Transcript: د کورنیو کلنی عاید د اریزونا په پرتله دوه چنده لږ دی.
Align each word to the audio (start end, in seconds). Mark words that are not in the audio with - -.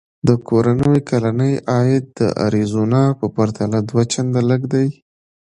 د 0.27 0.29
کورنیو 0.47 1.05
کلنی 1.09 1.53
عاید 1.73 2.05
د 2.19 2.21
اریزونا 2.45 3.03
په 3.19 3.25
پرتله 3.35 3.79
دوه 3.89 4.03
چنده 4.13 4.41
لږ 4.49 4.61
دی. 4.73 4.87